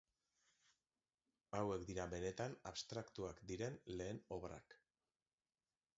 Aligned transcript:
Hauek 1.57 1.85
dira 1.91 2.07
benetan 2.15 2.57
abstraktuak 2.71 3.45
diren 3.53 3.79
lehen 4.01 4.23
obrak. 4.39 4.77